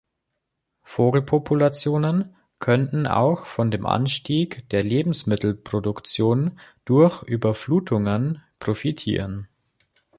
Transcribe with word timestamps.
Vogelpopulationen 0.81 2.33
könnten 2.57 3.05
auch 3.05 3.45
von 3.45 3.69
dem 3.69 3.85
Anstieg 3.85 4.67
der 4.69 4.81
Lebensmittelproduktion 4.81 6.59
durch 6.85 7.21
Überflutungen 7.21 8.41
profitieren. 8.57 9.47